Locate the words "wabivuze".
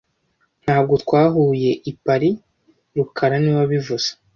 3.61-4.09